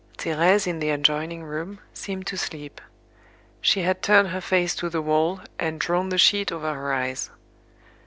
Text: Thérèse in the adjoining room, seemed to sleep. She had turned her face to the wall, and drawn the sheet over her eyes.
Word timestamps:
Thérèse 0.17 0.65
in 0.65 0.79
the 0.79 0.89
adjoining 0.89 1.43
room, 1.43 1.77
seemed 1.93 2.25
to 2.25 2.35
sleep. 2.35 2.81
She 3.61 3.83
had 3.83 4.01
turned 4.01 4.29
her 4.29 4.41
face 4.41 4.73
to 4.77 4.89
the 4.89 4.99
wall, 4.99 5.41
and 5.59 5.79
drawn 5.79 6.09
the 6.09 6.17
sheet 6.17 6.51
over 6.51 6.73
her 6.73 6.91
eyes. 6.91 7.29